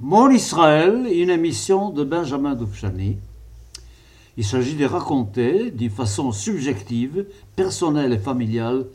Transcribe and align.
Mon 0.00 0.30
Israël, 0.30 1.08
une 1.12 1.28
émission 1.28 1.90
de 1.90 2.04
Benjamin 2.04 2.54
Doufchani. 2.54 3.16
Il 4.36 4.44
s'agit 4.44 4.76
de 4.76 4.84
raconter 4.84 5.72
d'une 5.72 5.90
façon 5.90 6.30
subjective, 6.30 7.26
personnelle 7.56 8.12
et 8.12 8.18
familiale 8.18 8.86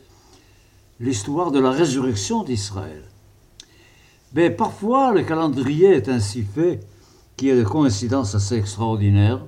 l'histoire 1.00 1.50
de 1.50 1.58
la 1.58 1.72
résurrection 1.72 2.42
d'Israël. 2.42 3.02
Mais 4.32 4.48
parfois, 4.48 5.12
le 5.12 5.24
calendrier 5.24 5.90
est 5.90 6.08
ainsi 6.08 6.42
fait 6.42 6.80
qu'il 7.36 7.48
y 7.48 7.50
a 7.50 7.56
des 7.56 7.64
coïncidences 7.64 8.34
assez 8.34 8.56
extraordinaires. 8.56 9.44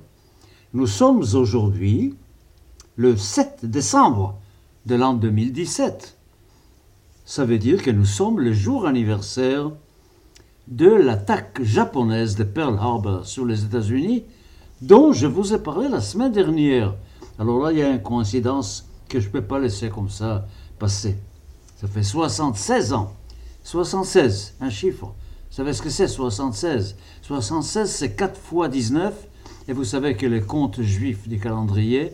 Nous 0.73 0.85
sommes 0.85 1.23
aujourd'hui 1.33 2.13
le 2.97 3.17
7 3.17 3.65
décembre 3.65 4.37
de 4.85 4.93
l'an 4.93 5.15
2017. 5.15 6.17
Ça 7.25 7.45
veut 7.45 7.57
dire 7.57 7.81
que 7.81 7.89
nous 7.89 8.05
sommes 8.05 8.39
le 8.39 8.53
jour 8.53 8.85
anniversaire 8.85 9.71
de 10.67 10.89
l'attaque 10.89 11.61
japonaise 11.63 12.35
de 12.35 12.43
Pearl 12.43 12.77
Harbor 12.79 13.25
sur 13.25 13.45
les 13.45 13.63
États-Unis, 13.63 14.23
dont 14.81 15.13
je 15.13 15.27
vous 15.27 15.53
ai 15.53 15.59
parlé 15.59 15.87
la 15.87 16.01
semaine 16.01 16.31
dernière. 16.31 16.95
Alors 17.39 17.59
là, 17.63 17.71
il 17.71 17.79
y 17.79 17.81
a 17.81 17.89
une 17.89 18.01
coïncidence 18.01 18.87
que 19.07 19.19
je 19.19 19.27
ne 19.27 19.31
peux 19.31 19.41
pas 19.41 19.59
laisser 19.59 19.89
comme 19.89 20.09
ça 20.09 20.45
passer. 20.77 21.15
Ça 21.79 21.87
fait 21.87 22.03
76 22.03 22.93
ans. 22.93 23.13
76, 23.63 24.55
un 24.59 24.69
chiffre. 24.69 25.05
Vous 25.05 25.55
savez 25.55 25.73
ce 25.73 25.81
que 25.81 25.89
c'est 25.89 26.07
76 26.07 26.95
76, 27.21 27.89
c'est 27.89 28.15
4 28.15 28.39
fois 28.39 28.67
19. 28.67 29.13
Et 29.69 29.73
vous 29.73 29.83
savez 29.83 30.15
que 30.15 30.25
le 30.25 30.41
compte 30.41 30.81
juif 30.81 31.27
du 31.27 31.39
calendrier 31.39 32.13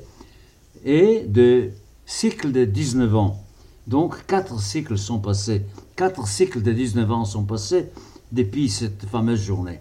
est 0.85 1.25
de 1.27 1.71
cycle 2.05 2.51
de 2.51 2.65
19 2.65 3.15
ans. 3.15 3.43
Donc 3.87 4.25
4 4.27 4.59
cycles 4.59 4.97
sont 4.97 5.19
passés. 5.19 5.63
4 5.95 6.27
cycles 6.27 6.61
de 6.61 6.71
19 6.71 7.11
ans 7.11 7.25
sont 7.25 7.43
passés 7.43 7.89
depuis 8.33 8.67
cette 8.67 9.05
fameuse 9.05 9.43
journée. 9.43 9.79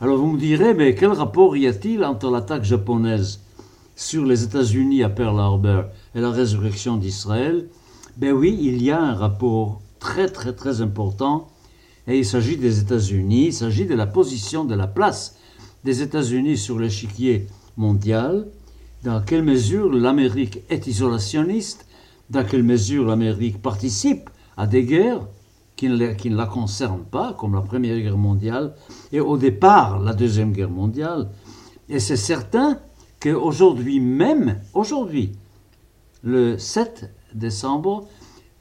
Alors 0.00 0.18
vous 0.18 0.32
me 0.32 0.38
direz, 0.38 0.74
mais 0.74 0.94
quel 0.94 1.12
rapport 1.12 1.56
y 1.56 1.66
a-t-il 1.66 2.04
entre 2.04 2.30
l'attaque 2.30 2.64
japonaise 2.64 3.40
sur 3.94 4.26
les 4.26 4.42
États-Unis 4.42 5.02
à 5.02 5.08
Pearl 5.08 5.38
Harbor 5.38 5.84
et 6.14 6.20
la 6.20 6.30
résurrection 6.30 6.96
d'Israël? 6.96 7.68
Ben 8.16 8.32
oui, 8.32 8.58
il 8.60 8.82
y 8.82 8.90
a 8.90 9.00
un 9.00 9.14
rapport 9.14 9.80
très 10.00 10.28
très 10.28 10.52
très 10.52 10.82
important 10.82 11.48
et 12.08 12.18
il 12.18 12.26
s'agit 12.26 12.56
des 12.56 12.80
États-Unis, 12.80 13.46
il 13.46 13.52
s'agit 13.52 13.86
de 13.86 13.94
la 13.94 14.06
position, 14.06 14.64
de 14.64 14.74
la 14.74 14.88
place 14.88 15.36
des 15.84 16.02
États-Unis 16.02 16.56
sur 16.56 16.78
l'échiquier 16.78 17.46
mondial, 17.76 18.48
dans 19.04 19.20
quelle 19.20 19.44
mesure 19.44 19.92
l'Amérique 19.92 20.60
est 20.68 20.88
isolationniste, 20.88 21.86
dans 22.30 22.44
quelle 22.44 22.64
mesure 22.64 23.04
l'Amérique 23.04 23.62
participe 23.62 24.30
à 24.56 24.66
des 24.66 24.84
guerres, 24.84 25.26
qui 25.78 25.88
ne, 25.88 26.36
la 26.36 26.46
concernent 26.46 27.04
pas, 27.04 27.34
comme 27.38 27.54
la 27.54 27.60
Première 27.60 27.96
Guerre 28.00 28.18
mondiale 28.18 28.74
et 29.12 29.20
au 29.20 29.36
départ 29.36 30.00
la 30.00 30.12
Deuxième 30.12 30.50
Guerre 30.52 30.70
mondiale. 30.70 31.30
Et 31.88 32.00
c'est 32.00 32.16
certain 32.16 32.80
qu'aujourd'hui 33.22 34.00
même, 34.00 34.58
aujourd'hui, 34.74 35.32
le 36.24 36.58
7 36.58 37.14
décembre, 37.32 38.08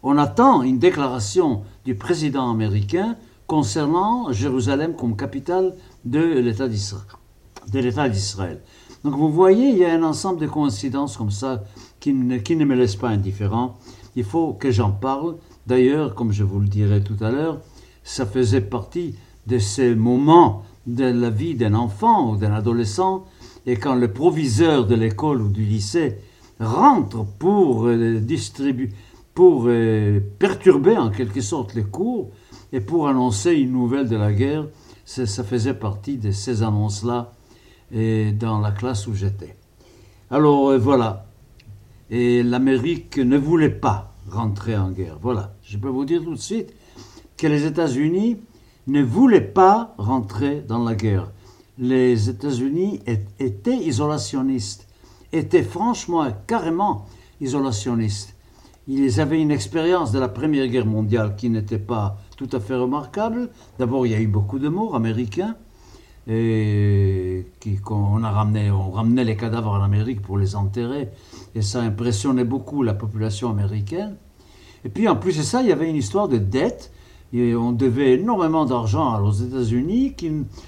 on 0.03 0.19
attend 0.19 0.61
une 0.61 0.77
déclaration 0.77 1.63
du 1.85 1.95
président 1.95 2.51
américain 2.51 3.15
concernant 3.47 4.31
Jérusalem 4.31 4.95
comme 4.95 5.17
capitale 5.17 5.73
de 6.05 6.19
l'État 6.19 6.67
d'Israël. 6.67 8.61
Donc 9.03 9.15
vous 9.15 9.31
voyez, 9.31 9.69
il 9.69 9.77
y 9.79 9.85
a 9.85 9.91
un 9.91 10.03
ensemble 10.03 10.39
de 10.39 10.45
coïncidences 10.45 11.17
comme 11.17 11.31
ça 11.31 11.63
qui 11.99 12.13
ne, 12.13 12.37
qui 12.37 12.55
ne 12.55 12.65
me 12.65 12.75
laissent 12.75 12.95
pas 12.95 13.09
indifférent. 13.09 13.75
Il 14.15 14.23
faut 14.23 14.53
que 14.53 14.69
j'en 14.69 14.91
parle 14.91 15.37
D'ailleurs, 15.67 16.15
comme 16.15 16.31
je 16.31 16.45
vous 16.45 16.61
le 16.61 16.67
dirai 16.67 17.03
tout 17.03 17.21
à 17.21 17.29
l'heure, 17.29 17.59
ça 18.03 18.25
faisait 18.25 18.61
partie 18.61 19.15
de 19.47 19.59
ces 19.59 19.95
moments 19.95 20.63
de 20.87 21.03
la 21.03 21.29
vie 21.29 21.55
d'un 21.55 21.73
enfant 21.73 22.31
ou 22.31 22.37
d'un 22.37 22.53
adolescent, 22.53 23.25
et 23.65 23.75
quand 23.75 23.95
le 23.95 24.13
proviseur 24.13 24.87
de 24.87 24.95
l'école 24.95 25.41
ou 25.41 25.49
du 25.49 25.65
lycée 25.65 26.19
rentre 26.61 27.25
pour 27.37 27.85
euh, 27.87 28.19
distribuer, 28.21 28.91
pour 29.33 29.65
euh, 29.67 30.21
perturber 30.39 30.97
en 30.97 31.09
quelque 31.09 31.41
sorte 31.41 31.75
les 31.75 31.83
cours 31.83 32.31
et 32.71 32.79
pour 32.79 33.09
annoncer 33.09 33.51
une 33.51 33.73
nouvelle 33.73 34.07
de 34.07 34.15
la 34.15 34.31
guerre, 34.31 34.65
ça 35.03 35.43
faisait 35.43 35.73
partie 35.73 36.17
de 36.17 36.31
ces 36.31 36.63
annonces-là 36.63 37.33
dans 37.91 38.59
la 38.59 38.71
classe 38.71 39.07
où 39.07 39.13
j'étais. 39.13 39.55
Alors 40.31 40.69
euh, 40.69 40.77
voilà, 40.77 41.25
et 42.09 42.41
l'Amérique 42.43 43.17
ne 43.17 43.37
voulait 43.37 43.69
pas 43.69 44.16
rentrer 44.29 44.77
en 44.77 44.91
guerre. 44.91 45.17
Voilà. 45.21 45.53
Je 45.63 45.77
peux 45.77 45.89
vous 45.89 46.05
dire 46.05 46.23
tout 46.23 46.33
de 46.33 46.39
suite 46.39 46.73
que 47.37 47.47
les 47.47 47.65
États-Unis 47.65 48.37
ne 48.87 49.03
voulaient 49.03 49.41
pas 49.41 49.93
rentrer 49.97 50.61
dans 50.61 50.83
la 50.83 50.95
guerre. 50.95 51.31
Les 51.77 52.29
États-Unis 52.29 53.01
étaient 53.39 53.77
isolationnistes, 53.77 54.87
étaient 55.31 55.63
franchement, 55.63 56.25
carrément 56.47 57.05
isolationnistes. 57.39 58.33
Ils 58.87 59.19
avaient 59.19 59.41
une 59.41 59.51
expérience 59.51 60.11
de 60.11 60.19
la 60.19 60.29
Première 60.29 60.67
Guerre 60.67 60.85
mondiale 60.85 61.35
qui 61.35 61.49
n'était 61.49 61.77
pas 61.77 62.17
tout 62.37 62.49
à 62.53 62.59
fait 62.59 62.75
remarquable. 62.75 63.49
D'abord, 63.77 64.05
il 64.05 64.13
y 64.13 64.15
a 64.15 64.21
eu 64.21 64.27
beaucoup 64.27 64.59
de 64.59 64.69
morts 64.69 64.95
américains. 64.95 65.55
Et 66.29 67.45
on, 67.89 68.23
a 68.23 68.31
ramené, 68.31 68.69
on 68.69 68.91
ramenait 68.91 69.23
les 69.23 69.37
cadavres 69.37 69.71
en 69.71 69.81
Amérique 69.81 70.21
pour 70.21 70.37
les 70.37 70.55
enterrer. 70.55 71.09
Et 71.55 71.61
ça 71.61 71.81
impressionnait 71.81 72.43
beaucoup 72.43 72.83
la 72.83 72.93
population 72.93 73.49
américaine. 73.49 74.15
Et 74.83 74.89
puis 74.89 75.07
en 75.07 75.15
plus 75.15 75.37
de 75.37 75.43
ça, 75.43 75.61
il 75.61 75.69
y 75.69 75.71
avait 75.71 75.89
une 75.89 75.95
histoire 75.95 76.27
de 76.27 76.37
dette. 76.37 76.91
Et 77.33 77.55
on 77.55 77.71
devait 77.71 78.13
énormément 78.13 78.65
d'argent 78.65 79.21
aux 79.21 79.31
États-Unis. 79.31 80.15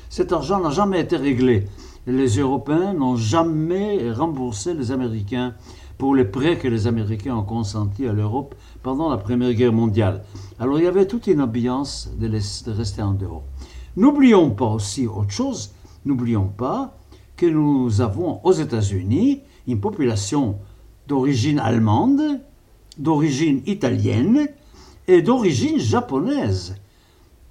Cet 0.09 0.31
argent 0.33 0.59
n'a 0.59 0.71
jamais 0.71 1.01
été 1.01 1.17
réglé. 1.17 1.67
les 2.07 2.39
Européens 2.39 2.93
n'ont 2.93 3.15
jamais 3.15 4.11
remboursé 4.11 4.73
les 4.73 4.91
Américains 4.91 5.53
pour 5.97 6.15
les 6.15 6.25
prêts 6.25 6.57
que 6.57 6.67
les 6.67 6.87
Américains 6.87 7.35
ont 7.35 7.43
consentis 7.43 8.07
à 8.07 8.13
l'Europe 8.13 8.55
pendant 8.81 9.09
la 9.09 9.17
Première 9.17 9.53
Guerre 9.53 9.73
mondiale. 9.73 10.23
Alors 10.57 10.79
il 10.79 10.85
y 10.85 10.87
avait 10.87 11.05
toute 11.05 11.27
une 11.27 11.41
ambiance 11.41 12.09
de, 12.17 12.27
de 12.27 12.71
rester 12.71 13.01
en 13.01 13.13
dehors. 13.13 13.43
N'oublions 13.99 14.51
pas 14.51 14.67
aussi 14.67 15.07
autre 15.07 15.29
chose. 15.31 15.73
N'oublions 16.05 16.47
pas 16.47 16.97
que 17.35 17.45
nous 17.45 17.99
avons 17.99 18.39
aux 18.45 18.53
États-Unis 18.53 19.41
une 19.67 19.81
population 19.81 20.55
d'origine 21.09 21.59
allemande 21.59 22.39
d'origine 22.97 23.61
italienne 23.65 24.47
et 25.07 25.21
d'origine 25.21 25.79
japonaise. 25.79 26.77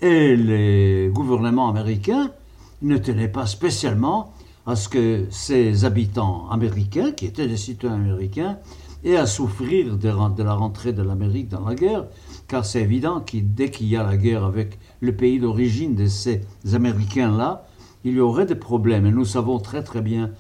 Et 0.01 0.37
les 0.37 1.11
gouvernements 1.13 1.69
américains 1.69 2.31
ne 2.81 2.97
tenaient 2.97 3.29
pas 3.29 3.47
spécialement 3.47 4.33
à 4.69 4.77
ce 4.77 4.91
que 4.91 5.25
ces 5.31 5.87
habitants 5.87 6.47
américains, 6.51 7.13
qui 7.13 7.25
étaient 7.25 7.49
des 7.49 7.57
citoyens 7.57 7.97
américains, 7.97 8.59
aient 9.03 9.17
à 9.17 9.25
souffrir 9.25 9.97
de, 9.97 10.43
la 10.43 10.55
rentrée 10.55 10.93
de 10.93 11.03
l'Amérique 11.03 11.49
dans 11.49 11.67
la 11.67 11.75
guerre, 11.75 12.05
car 12.49 12.67
c'est 12.67 12.83
évident 12.83 13.21
que 13.21 13.39
dès 13.39 13.71
qu'il 13.71 13.89
y 13.89 13.97
a 13.97 14.03
la 14.03 14.19
guerre 14.19 14.45
avec 14.45 14.79
le 15.01 15.17
pays 15.17 15.41
d'origine 15.41 15.95
de 15.95 16.07
ces 16.07 16.43
Américains-là, 16.71 17.67
il 18.05 18.13
y 18.13 18.21
aurait 18.21 18.45
des 18.45 18.57
problèmes. 18.57 19.07
Et 19.07 19.11
nous 19.11 19.25
savons 19.25 19.59
très 19.59 19.83
très 19.83 20.03
bien 20.03 20.33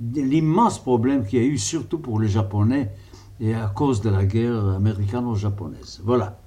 l'immense 0.00 0.78
problème 0.78 1.26
qu'il 1.26 1.40
y 1.40 1.42
a 1.42 1.46
eu, 1.46 1.58
surtout 1.58 1.98
pour 1.98 2.20
les 2.20 2.28
Japonais, 2.28 2.92
et 3.40 3.52
à 3.52 3.66
cause 3.66 4.00
de 4.00 4.10
la 4.10 4.24
guerre 4.24 4.64
américano-japonaise. 4.76 6.00
Voilà. 6.04 6.38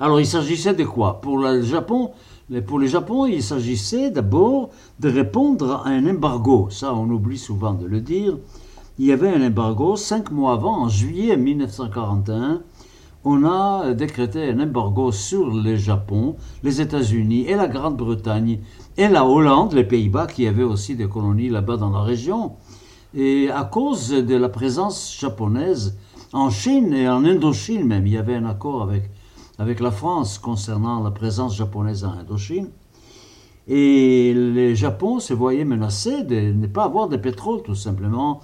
Alors 0.00 0.18
il 0.18 0.26
s'agissait 0.26 0.74
de 0.74 0.84
quoi? 0.84 1.20
Pour 1.20 1.38
le 1.38 1.62
Japon, 1.62 2.10
pour 2.66 2.78
le 2.78 2.86
Japon, 2.86 3.26
il 3.26 3.42
s'agissait 3.42 4.10
d'abord 4.10 4.70
de 5.00 5.10
répondre 5.10 5.82
à 5.84 5.90
un 5.90 6.08
embargo. 6.08 6.68
Ça, 6.70 6.94
on 6.94 7.10
oublie 7.10 7.36
souvent 7.36 7.74
de 7.74 7.86
le 7.86 8.00
dire. 8.00 8.38
Il 8.98 9.06
y 9.06 9.12
avait 9.12 9.28
un 9.28 9.46
embargo 9.46 9.96
cinq 9.96 10.30
mois 10.30 10.54
avant, 10.54 10.82
en 10.82 10.88
juillet 10.88 11.36
1941. 11.36 12.62
On 13.24 13.44
a 13.44 13.92
décrété 13.92 14.48
un 14.48 14.60
embargo 14.60 15.12
sur 15.12 15.50
le 15.50 15.76
Japon, 15.76 16.36
les 16.62 16.80
États-Unis 16.80 17.44
et 17.46 17.54
la 17.54 17.68
Grande-Bretagne 17.68 18.60
et 18.96 19.08
la 19.08 19.26
Hollande, 19.26 19.74
les 19.74 19.84
Pays-Bas, 19.84 20.26
qui 20.26 20.46
avaient 20.46 20.62
aussi 20.62 20.96
des 20.96 21.06
colonies 21.06 21.50
là-bas 21.50 21.76
dans 21.76 21.90
la 21.90 22.00
région. 22.00 22.52
Et 23.14 23.50
à 23.50 23.64
cause 23.64 24.10
de 24.10 24.36
la 24.36 24.48
présence 24.48 25.14
japonaise 25.20 25.98
en 26.32 26.48
Chine 26.48 26.94
et 26.94 27.08
en 27.08 27.24
Indochine 27.24 27.84
même, 27.84 28.06
il 28.06 28.14
y 28.14 28.18
avait 28.18 28.36
un 28.36 28.46
accord 28.46 28.82
avec, 28.82 29.10
avec 29.58 29.80
la 29.80 29.90
France 29.90 30.38
concernant 30.38 31.02
la 31.02 31.10
présence 31.10 31.56
japonaise 31.56 32.04
en 32.04 32.12
Indochine. 32.12 32.68
Et 33.66 34.32
le 34.34 34.74
Japon 34.74 35.20
se 35.20 35.34
voyait 35.34 35.64
menacé 35.64 36.22
de 36.22 36.52
ne 36.52 36.66
pas 36.66 36.84
avoir 36.84 37.08
de 37.08 37.16
pétrole 37.16 37.62
tout 37.62 37.74
simplement, 37.74 38.40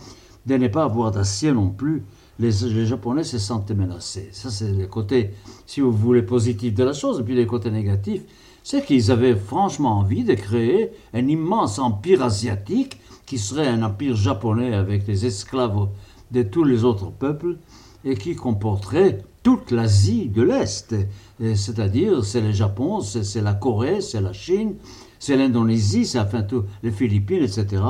de 0.46 0.56
ne 0.56 0.68
pas 0.68 0.84
avoir 0.84 1.12
d'acier 1.12 1.52
non 1.52 1.70
plus. 1.70 2.02
Les, 2.38 2.50
Japonais 2.84 3.22
se 3.22 3.38
sentaient 3.38 3.74
menacés. 3.74 4.28
Ça, 4.32 4.50
c'est 4.50 4.72
le 4.72 4.86
côté, 4.86 5.30
si 5.66 5.80
vous 5.80 5.92
voulez, 5.92 6.22
positif 6.22 6.74
de 6.74 6.84
la 6.84 6.92
chose. 6.92 7.20
Et 7.20 7.22
puis 7.22 7.36
les 7.36 7.46
côtés 7.46 7.70
négatifs, 7.70 8.22
c'est 8.64 8.84
qu'ils 8.84 9.12
avaient 9.12 9.36
franchement 9.36 9.98
envie 9.98 10.24
de 10.24 10.34
créer 10.34 10.90
un 11.14 11.28
immense 11.28 11.78
empire 11.78 12.22
asiatique 12.22 12.98
qui 13.24 13.38
serait 13.38 13.68
un 13.68 13.82
empire 13.82 14.16
japonais 14.16 14.74
avec 14.74 15.04
des 15.04 15.26
esclaves 15.26 15.88
de 16.32 16.42
tous 16.42 16.64
les 16.64 16.84
autres 16.84 17.10
peuples, 17.10 17.56
et 18.04 18.16
qui 18.16 18.34
comporterait 18.34 19.22
toute 19.42 19.70
l'Asie 19.70 20.28
de 20.28 20.42
l'Est. 20.42 20.94
C'est-à-dire, 21.38 22.24
c'est 22.24 22.40
le 22.40 22.52
Japon, 22.52 23.00
c'est 23.00 23.40
la 23.42 23.54
Corée, 23.54 24.00
c'est 24.00 24.20
la 24.20 24.32
Chine, 24.32 24.76
c'est 25.18 25.36
l'Indonésie, 25.36 26.06
c'est 26.06 26.20
enfin 26.20 26.42
tout, 26.42 26.64
les 26.82 26.90
Philippines, 26.90 27.42
etc. 27.42 27.82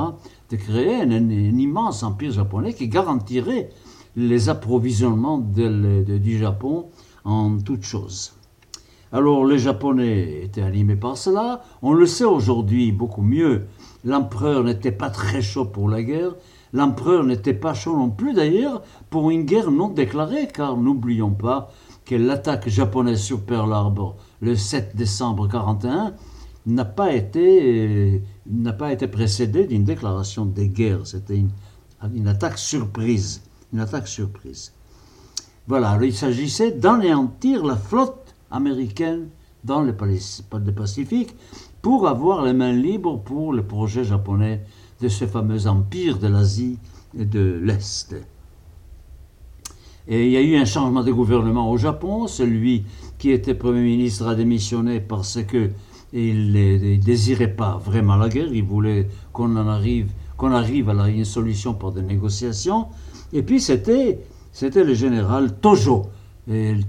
De 0.49 0.55
créer 0.57 1.01
un, 1.01 1.09
immense 1.11 2.03
empire 2.03 2.31
japonais 2.31 2.73
qui 2.73 2.87
garantirait 2.87 3.69
les 4.15 4.49
approvisionnements 4.49 5.39
du 5.39 6.37
Japon 6.37 6.87
en 7.23 7.57
toutes 7.57 7.83
choses. 7.83 8.33
Alors 9.11 9.45
les 9.45 9.59
Japonais 9.59 10.41
étaient 10.43 10.61
animés 10.61 10.95
par 10.95 11.17
cela. 11.17 11.63
On 11.81 11.93
le 11.93 12.05
sait 12.05 12.25
aujourd'hui 12.25 12.91
beaucoup 12.91 13.21
mieux. 13.21 13.65
L'empereur 14.03 14.63
n'était 14.63 14.91
pas 14.91 15.09
très 15.09 15.41
chaud 15.41 15.65
pour 15.65 15.89
la 15.89 16.03
guerre. 16.03 16.35
L'empereur 16.75 17.23
n'était 17.23 17.53
pas 17.53 17.73
chaud 17.73 17.95
non 17.95 18.09
plus 18.09 18.33
d'ailleurs 18.33 18.83
pour 19.09 19.31
une 19.31 19.45
guerre 19.45 19.71
non 19.71 19.87
déclarée, 19.87 20.49
car 20.53 20.75
n'oublions 20.75 21.31
pas 21.31 21.71
que 22.03 22.15
l'attaque 22.15 22.67
japonaise 22.67 23.21
sur 23.21 23.39
Pearl 23.39 23.71
Harbor 23.71 24.17
le 24.41 24.57
7 24.57 24.93
décembre 24.93 25.43
1941 25.43 26.13
n'a 26.65 26.83
pas 26.83 27.13
été, 27.13 28.21
précédée 29.09 29.67
d'une 29.67 29.85
déclaration 29.85 30.45
de 30.45 30.63
guerre. 30.63 31.07
C'était 31.07 31.37
une, 31.37 31.51
une 32.13 32.27
attaque 32.27 32.57
surprise. 32.57 33.41
Une 33.71 33.79
attaque 33.79 34.09
surprise. 34.09 34.73
Voilà, 35.67 35.97
il 36.01 36.13
s'agissait 36.13 36.71
d'anéantir 36.71 37.65
la 37.65 37.77
flotte 37.77 38.35
américaine 38.51 39.29
dans 39.63 39.81
le, 39.81 39.95
Pacifique 39.95 41.33
pour 41.81 42.09
avoir 42.09 42.43
les 42.43 42.53
mains 42.53 42.73
libres 42.73 43.17
pour 43.23 43.53
le 43.53 43.65
projet 43.65 44.03
japonais 44.03 44.61
de 45.01 45.07
ce 45.07 45.25
fameux 45.25 45.67
empire 45.67 46.17
de 46.19 46.27
l'Asie 46.27 46.77
de 47.13 47.59
l'Est. 47.61 48.15
Et 50.07 50.25
il 50.25 50.31
y 50.31 50.37
a 50.37 50.41
eu 50.41 50.55
un 50.55 50.65
changement 50.65 51.03
de 51.03 51.11
gouvernement 51.11 51.71
au 51.71 51.77
Japon. 51.77 52.27
Celui 52.27 52.83
qui 53.17 53.31
était 53.31 53.55
Premier 53.55 53.81
ministre 53.81 54.27
a 54.27 54.35
démissionné 54.35 54.99
parce 54.99 55.41
que 55.43 55.71
il 56.13 56.53
ne 56.53 56.95
désirait 56.97 57.53
pas 57.55 57.81
vraiment 57.83 58.15
la 58.15 58.29
guerre. 58.29 58.53
Il 58.53 58.63
voulait 58.63 59.07
qu'on 59.33 59.55
arrive, 59.55 60.11
arrive 60.39 60.89
à 60.89 61.09
une 61.09 61.25
solution 61.25 61.73
pour 61.73 61.91
des 61.91 62.03
négociations. 62.03 62.87
Et 63.33 63.41
puis 63.41 63.59
c'était 63.59 64.19
c'était 64.51 64.85
le 64.85 64.93
général 64.93 65.59
Tojo. 65.59 66.03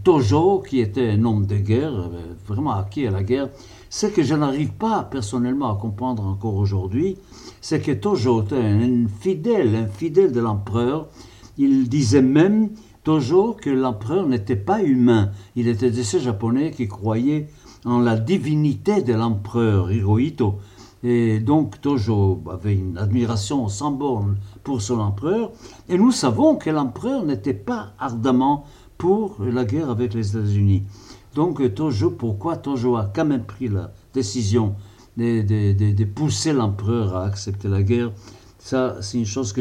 Tojo, 0.05 0.61
qui 0.61 0.81
était 0.81 1.11
un 1.11 1.25
homme 1.25 1.47
de 1.47 1.57
guerre, 1.57 1.93
euh, 1.93 2.35
vraiment 2.47 2.75
acquis 2.75 3.07
à 3.07 3.11
la 3.11 3.25
guerre, 3.25 3.49
ce 3.89 4.07
que 4.07 4.23
je 4.23 4.35
n'arrive 4.35 4.73
pas 4.73 5.05
personnellement 5.05 5.71
à 5.71 5.77
comprendre 5.81 6.25
encore 6.25 6.57
aujourd'hui, 6.57 7.17
c'est 7.61 7.81
que 7.81 7.93
Tojo 7.93 8.43
était 8.43 8.57
un 8.57 9.07
fidèle, 9.21 9.75
un 9.75 9.87
fidèle 9.87 10.33
de 10.33 10.41
l'empereur. 10.41 11.09
Il 11.59 11.89
disait 11.89 12.23
même, 12.23 12.71
Tojo, 13.05 13.57
que 13.61 13.71
l'empereur 13.71 14.27
n'était 14.27 14.57
pas 14.57 14.83
humain. 14.83 15.31
Il 15.55 15.69
était 15.69 15.91
de 15.91 16.03
ces 16.03 16.21
Japonais 16.21 16.73
qui 16.73 16.89
croyaient 16.89 17.49
en 17.85 18.01
la 18.01 18.17
divinité 18.17 19.03
de 19.03 19.15
l'empereur 19.15 19.93
Hirohito. 19.93 20.57
Et 21.03 21.39
donc 21.39 21.81
Tojo 21.81 22.43
avait 22.51 22.75
une 22.75 22.99
admiration 22.99 23.69
sans 23.69 23.93
borne 23.93 24.39
pour 24.65 24.83
son 24.83 24.99
empereur. 24.99 25.53
Et 25.89 25.97
nous 25.97 26.11
savons 26.11 26.57
que 26.57 26.69
l'empereur 26.71 27.25
n'était 27.25 27.55
pas 27.55 27.93
ardemment 27.99 28.65
pour 28.99 29.37
la 29.41 29.65
guerre 29.65 29.91
avec 29.91 30.15
les 30.15 30.31
États-Unis. 30.37 30.83
Donc 31.37 31.75
Tojo, 31.75 32.13
pourquoi 32.13 32.57
Tojo 32.57 32.97
a 32.97 33.13
quand 33.15 33.27
même 33.27 33.45
pris 33.45 33.69
la 33.69 33.93
décision 34.15 34.75
de, 35.19 35.43
de, 35.43 36.05
pousser 36.05 36.55
l'empereur 36.55 37.15
à 37.15 37.27
accepter 37.27 37.69
la 37.69 37.83
guerre? 37.83 38.11
Ça, 38.59 38.97
c'est 39.03 39.19
une 39.19 39.27
chose 39.27 39.53
que 39.53 39.61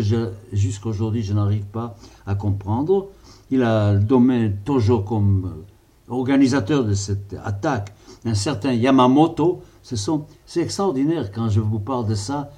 jusqu'à 0.53 0.87
aujourd'hui 0.87 1.21
je 1.21 1.33
n'arrive 1.33 1.65
pas 1.65 1.97
à 2.25 2.33
comprendre. 2.33 3.09
Il 3.51 3.61
a 3.61 3.93
nommé 3.93 4.53
Tojo 4.63 5.01
comme 5.01 5.65
organisateur 6.07 6.85
de 6.85 6.93
cette 6.93 7.35
attaque 7.43 7.93
un 8.23 8.35
certain 8.35 8.71
Yamamoto. 8.71 9.61
C'est 9.83 10.61
extraordinaire 10.61 11.29
quand 11.29 11.49
je 11.49 11.59
vous 11.59 11.79
parle 11.79 12.07
de 12.07 12.15
ça, 12.15 12.51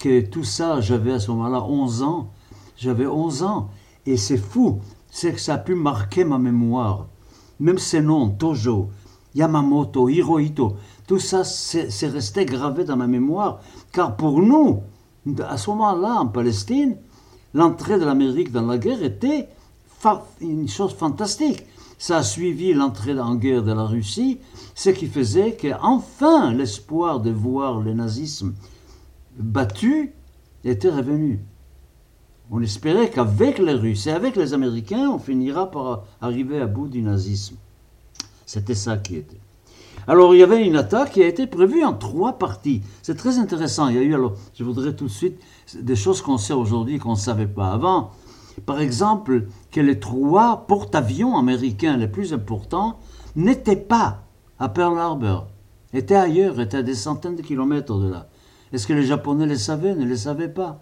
que 0.00 0.22
tout 0.22 0.44
ça, 0.44 0.80
j'avais 0.80 1.12
à 1.12 1.20
ce 1.20 1.30
moment-là 1.30 1.62
11 1.62 2.02
ans. 2.02 2.32
J'avais 2.76 3.06
11 3.06 3.44
ans. 3.44 3.70
Et 4.06 4.16
c'est 4.16 4.36
fou, 4.36 4.80
c'est 5.08 5.34
que 5.34 5.40
ça 5.40 5.54
a 5.54 5.58
pu 5.58 5.76
marquer 5.76 6.24
ma 6.24 6.38
mémoire. 6.38 7.06
Même 7.60 7.78
ces 7.78 8.00
noms, 8.00 8.30
Tojo, 8.30 8.90
Yamamoto, 9.34 10.08
Hirohito, 10.08 10.76
tout 11.06 11.18
ça, 11.18 11.44
c'est 11.44 12.08
resté 12.08 12.44
gravé 12.44 12.84
dans 12.84 12.96
ma 12.96 13.06
mémoire. 13.06 13.60
Car 13.92 14.16
pour 14.16 14.40
nous, 14.40 14.80
à 15.40 15.56
ce 15.56 15.70
moment-là, 15.70 16.20
en 16.20 16.26
Palestine, 16.26 16.96
l'entrée 17.54 17.98
de 17.98 18.04
l'Amérique 18.04 18.52
dans 18.52 18.66
la 18.66 18.78
guerre 18.78 19.02
était 19.02 19.48
une 20.40 20.68
chose 20.68 20.94
fantastique. 20.94 21.64
Ça 21.98 22.18
a 22.18 22.22
suivi 22.22 22.74
l'entrée 22.74 23.18
en 23.18 23.36
guerre 23.36 23.62
de 23.62 23.72
la 23.72 23.84
Russie, 23.84 24.38
ce 24.74 24.90
qui 24.90 25.06
faisait 25.06 25.56
qu'enfin 25.56 26.52
l'espoir 26.52 27.20
de 27.20 27.30
voir 27.30 27.80
le 27.80 27.94
nazisme 27.94 28.54
battu 29.38 30.12
était 30.64 30.90
revenu. 30.90 31.40
On 32.50 32.62
espérait 32.62 33.10
qu'avec 33.10 33.58
les 33.58 33.72
Russes 33.72 34.06
et 34.06 34.12
avec 34.12 34.36
les 34.36 34.54
Américains, 34.54 35.10
on 35.10 35.18
finira 35.18 35.70
par 35.70 36.04
arriver 36.20 36.60
à 36.60 36.66
bout 36.66 36.88
du 36.88 37.02
nazisme. 37.02 37.56
C'était 38.46 38.74
ça 38.74 38.96
qui 38.96 39.16
était. 39.16 39.40
Alors 40.06 40.34
il 40.34 40.38
y 40.38 40.42
avait 40.44 40.64
une 40.64 40.76
attaque 40.76 41.12
qui 41.12 41.22
a 41.22 41.26
été 41.26 41.48
prévue 41.48 41.84
en 41.84 41.92
trois 41.92 42.38
parties. 42.38 42.82
C'est 43.02 43.16
très 43.16 43.38
intéressant. 43.38 43.88
Il 43.88 43.96
y 43.96 43.98
a 43.98 44.02
eu 44.02 44.14
alors, 44.14 44.34
je 44.54 44.62
voudrais 44.62 44.94
tout 44.94 45.06
de 45.06 45.10
suite 45.10 45.40
des 45.74 45.96
choses 45.96 46.22
qu'on 46.22 46.38
sait 46.38 46.52
aujourd'hui 46.52 46.98
qu'on 46.98 47.12
ne 47.12 47.16
savait 47.16 47.48
pas 47.48 47.72
avant. 47.72 48.12
Par 48.64 48.80
exemple, 48.80 49.46
que 49.72 49.80
les 49.80 49.98
trois 49.98 50.66
porte-avions 50.68 51.36
américains 51.36 51.96
les 51.96 52.08
plus 52.08 52.32
importants 52.32 52.98
n'étaient 53.34 53.76
pas 53.76 54.22
à 54.58 54.68
Pearl 54.68 54.98
Harbor, 54.98 55.48
étaient 55.92 56.14
ailleurs, 56.14 56.60
étaient 56.60 56.78
à 56.78 56.82
des 56.82 56.94
centaines 56.94 57.36
de 57.36 57.42
kilomètres 57.42 57.98
de 57.98 58.08
là. 58.08 58.28
Est-ce 58.72 58.86
que 58.86 58.92
les 58.92 59.04
Japonais 59.04 59.46
les 59.46 59.58
savaient 59.58 59.94
Ne 59.94 60.06
les 60.06 60.16
savaient 60.16 60.48
pas? 60.48 60.80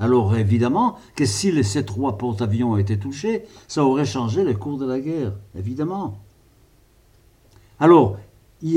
Alors 0.00 0.34
évidemment 0.34 0.96
que 1.14 1.26
si 1.26 1.62
ces 1.62 1.84
trois 1.84 2.16
porte-avions 2.16 2.78
étaient 2.78 2.98
touchés, 2.98 3.44
ça 3.68 3.84
aurait 3.84 4.06
changé 4.06 4.42
le 4.42 4.54
cours 4.54 4.78
de 4.78 4.86
la 4.86 4.98
guerre, 4.98 5.34
évidemment. 5.54 6.18
Alors, 7.78 8.16
il, 8.62 8.74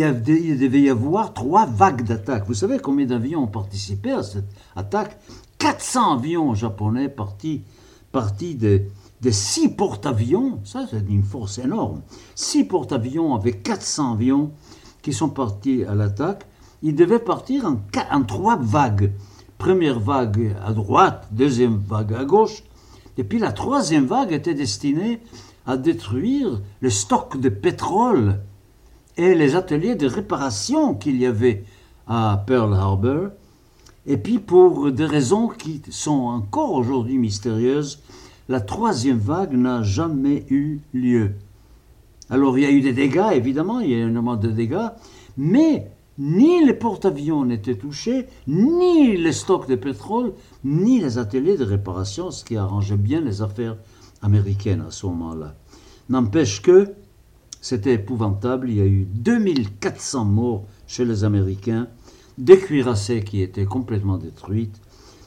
devait 0.60 0.82
y 0.82 0.90
avoir 0.90 1.34
trois 1.34 1.66
vagues 1.66 2.04
d'attaques. 2.04 2.46
Vous 2.48 2.54
savez 2.54 2.80
combien 2.80 3.06
d'avions 3.06 3.44
ont 3.44 3.48
participé 3.48 4.12
à 4.12 4.24
cette 4.24 4.50
attaque? 4.76 5.18
400 5.60 6.18
avions 6.18 6.54
japonais 6.56 7.08
partis, 7.08 7.64
partis 8.12 8.56
de, 8.56 8.84
6 9.30 9.70
porte-avions, 9.70 10.60
ça 10.66 10.86
c'est 10.92 11.08
une 11.08 11.24
force 11.24 11.58
énorme, 11.58 12.02
6 12.36 12.66
porte-avions 12.66 13.34
avec 13.34 13.64
400 13.64 14.16
avions 14.16 14.52
qui 15.02 15.14
sont 15.14 15.30
partis 15.30 15.86
à 15.86 15.96
l'attaque, 15.96 16.46
ils 16.82 16.96
devaient 16.96 17.20
partir 17.20 17.66
en, 17.66 17.78
en 18.12 18.24
trois 18.24 18.58
vagues. 18.58 19.14
Première 19.64 19.98
vague 19.98 20.58
à 20.62 20.74
droite, 20.74 21.30
deuxième 21.32 21.82
vague 21.88 22.14
à 22.16 22.26
gauche, 22.26 22.64
et 23.18 23.24
puis 23.24 23.40
la 23.40 23.54
troisième 23.54 24.06
vague 24.06 24.34
était 24.34 24.54
destinée 24.54 25.22
à 25.66 25.78
détruire 25.78 26.62
le 26.82 26.90
stock 26.90 27.40
de 27.40 27.48
pétrole 27.48 28.42
et 29.16 29.34
les 29.34 29.56
ateliers 29.56 29.96
de 29.96 30.06
réparation 30.06 30.96
qu'il 30.96 31.16
y 31.16 31.26
avait 31.26 31.64
à 32.08 32.44
Pearl 32.46 32.74
Harbor. 32.74 33.30
Et 34.06 34.18
puis 34.18 34.40
pour 34.40 34.92
des 34.92 35.06
raisons 35.06 35.48
qui 35.48 35.82
sont 35.92 36.12
encore 36.12 36.74
aujourd'hui 36.74 37.18
mystérieuses, 37.18 38.04
la 38.50 38.60
troisième 38.60 39.20
vague 39.20 39.54
n'a 39.54 39.82
jamais 39.82 40.46
eu 40.50 40.82
lieu. 40.94 41.36
Alors 42.30 42.58
il 42.58 42.66
y 42.66 42.68
a 42.68 42.72
eu 42.72 42.82
des 42.82 42.92
dégâts, 42.92 43.32
évidemment, 43.32 43.80
il 43.80 43.92
y 43.92 43.94
a 43.94 44.00
eu 44.00 44.10
énormément 44.10 44.36
de 44.36 44.50
dégâts, 44.50 44.90
mais 45.38 45.90
ni 46.18 46.66
les 46.66 46.74
porte-avions 46.74 47.46
n'étaient 47.46 47.76
touchés, 47.76 48.28
ni 48.48 49.18
les 49.18 49.32
stocks 49.32 49.68
de 49.68 49.76
pétrole, 49.76 50.34
ni 50.64 51.00
les 51.00 51.18
ateliers 51.18 51.58
de 51.58 51.64
réparation, 51.64 52.32
ce 52.32 52.44
qui 52.44 52.56
arrangeait 52.56 52.98
bien 52.98 53.22
les 53.22 53.42
affaires 53.42 53.78
américaines 54.22 54.82
à 54.88 54.92
ce 54.92 55.06
moment-là. 55.08 55.56
N'empêche 56.10 56.62
que 56.62 56.94
c'était 57.62 57.94
épouvantable, 57.94 58.70
il 58.70 58.78
y 58.78 58.82
a 58.82 58.86
eu 58.86 59.06
2400 59.06 60.26
morts 60.26 60.66
chez 60.86 61.06
les 61.06 61.24
Américains, 61.24 61.88
des 62.38 62.58
cuirassés 62.58 63.24
qui 63.24 63.42
étaient 63.42 63.66
complètement 63.66 64.18
détruites, 64.18 64.82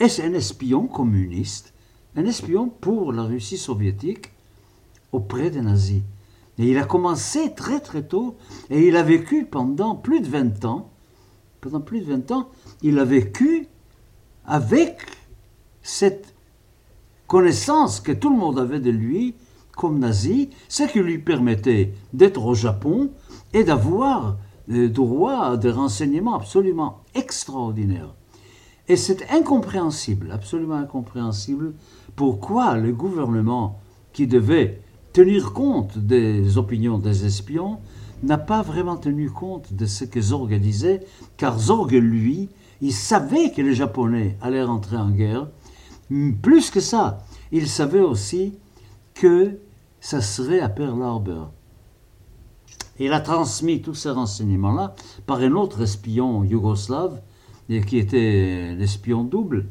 un 0.00 0.32
espion 0.32 0.86
communiste, 0.86 1.72
un 2.16 2.24
espion 2.24 2.68
pour 2.68 3.12
la 3.12 3.22
Russie 3.22 3.58
soviétique 3.58 4.32
auprès 5.12 5.50
des 5.50 5.60
nazis. 5.60 6.02
Et 6.58 6.70
il 6.70 6.78
a 6.78 6.84
commencé 6.84 7.54
très 7.54 7.80
très 7.80 8.02
tôt 8.02 8.36
et 8.68 8.86
il 8.86 8.96
a 8.96 9.02
vécu 9.02 9.44
pendant 9.44 9.94
plus 9.94 10.20
de 10.20 10.28
20 10.28 10.64
ans. 10.64 10.90
Pendant 11.60 11.80
plus 11.80 12.00
de 12.00 12.12
20 12.12 12.30
ans, 12.32 12.48
il 12.82 12.98
a 12.98 13.04
vécu 13.04 13.66
avec 14.46 14.98
cette 15.82 16.34
connaissance 17.26 18.00
que 18.00 18.12
tout 18.12 18.30
le 18.30 18.36
monde 18.36 18.58
avait 18.58 18.80
de 18.80 18.90
lui 18.90 19.34
comme 19.72 19.98
nazi, 19.98 20.50
ce 20.68 20.82
qui 20.82 21.00
lui 21.00 21.18
permettait 21.18 21.94
d'être 22.12 22.44
au 22.44 22.54
Japon, 22.54 23.10
et 23.54 23.64
d'avoir 23.64 24.36
euh, 24.70 24.88
droit 24.88 25.44
à 25.44 25.56
des 25.56 25.70
renseignements 25.70 26.34
absolument 26.34 27.00
extraordinaires. 27.14 28.14
Et 28.88 28.96
c'est 28.96 29.30
incompréhensible, 29.30 30.32
absolument 30.32 30.74
incompréhensible, 30.74 31.74
pourquoi 32.14 32.76
le 32.76 32.92
gouvernement 32.92 33.80
qui 34.12 34.26
devait 34.26 34.82
tenir 35.12 35.52
compte 35.52 35.98
des 35.98 36.58
opinions 36.58 36.98
des 36.98 37.24
espions 37.26 37.78
n'a 38.22 38.38
pas 38.38 38.62
vraiment 38.62 38.96
tenu 38.96 39.30
compte 39.30 39.72
de 39.72 39.86
ce 39.86 40.04
que 40.04 40.20
Zorg 40.20 40.54
disait, 40.58 41.00
car 41.36 41.58
Zorg, 41.58 41.92
lui, 41.92 42.48
il 42.80 42.92
savait 42.92 43.50
que 43.50 43.62
les 43.62 43.74
Japonais 43.74 44.36
allaient 44.42 44.62
rentrer 44.62 44.96
en 44.96 45.10
guerre. 45.10 45.48
Plus 46.42 46.70
que 46.70 46.80
ça, 46.80 47.24
il 47.52 47.68
savait 47.68 48.00
aussi 48.00 48.54
que 49.14 49.58
ça 50.00 50.20
serait 50.20 50.60
à 50.60 50.68
Pearl 50.68 51.02
Harbor 51.02 51.50
il 53.00 53.14
a 53.14 53.20
transmis 53.20 53.80
tous 53.80 53.94
ces 53.94 54.10
renseignements-là 54.10 54.94
par 55.26 55.38
un 55.38 55.52
autre 55.52 55.80
espion 55.80 56.44
yougoslave, 56.44 57.20
qui 57.86 57.98
était 57.98 58.74
l'espion 58.78 59.24
double. 59.24 59.68